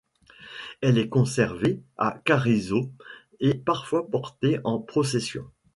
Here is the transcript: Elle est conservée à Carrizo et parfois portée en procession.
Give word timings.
Elle 0.81 0.97
est 0.97 1.09
conservée 1.09 1.79
à 1.95 2.19
Carrizo 2.25 2.89
et 3.39 3.53
parfois 3.53 4.09
portée 4.09 4.57
en 4.63 4.79
procession. 4.79 5.45